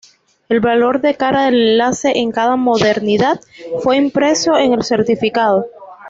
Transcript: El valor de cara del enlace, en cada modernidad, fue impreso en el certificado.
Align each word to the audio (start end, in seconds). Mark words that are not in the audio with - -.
El 0.49 0.61
valor 0.61 0.99
de 1.01 1.13
cara 1.13 1.43
del 1.45 1.53
enlace, 1.61 2.11
en 2.17 2.31
cada 2.31 2.55
modernidad, 2.55 3.39
fue 3.83 3.97
impreso 3.97 4.57
en 4.57 4.73
el 4.73 4.81
certificado. 4.83 5.67